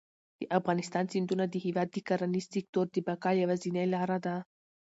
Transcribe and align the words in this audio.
د 0.39 0.41
افغانستان 0.59 1.05
سیندونه 1.13 1.45
د 1.49 1.55
هېواد 1.65 1.87
د 1.91 1.97
کرنیز 2.07 2.45
سکتور 2.55 2.85
د 2.91 2.97
بقا 3.07 3.31
یوازینۍ 3.41 3.85
لاره 3.93 4.17
ده. 4.25 4.35